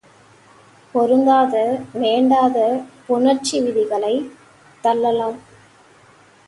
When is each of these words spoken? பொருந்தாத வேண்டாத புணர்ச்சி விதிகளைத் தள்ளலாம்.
பொருந்தாத 0.95 1.53
வேண்டாத 1.93 2.57
புணர்ச்சி 3.09 3.61
விதிகளைத் 3.61 4.31
தள்ளலாம். 4.83 5.39